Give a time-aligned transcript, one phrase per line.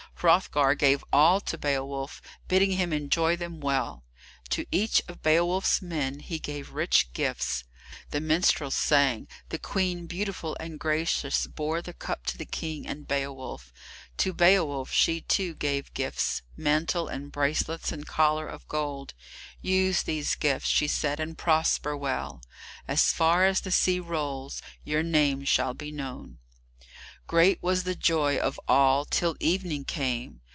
[0.23, 4.03] Hrothgar gave all to Beowulf, bidding him enjoy them well.
[4.49, 7.63] To each of Beowulf's men he gave rich gifts.
[8.11, 13.07] The minstrels sang; the Queen, beautiful and gracious, bore the cup to the King and
[13.07, 13.73] Beowulf.
[14.17, 19.15] To Beowulf she, too, gave gifts: mantle and bracelets and collar of gold.
[19.59, 22.43] "Use these gifts," she said, "and prosper well!
[22.87, 26.37] As far as the sea rolls your name shall be known."
[27.27, 30.41] Great was the joy of all till evening came.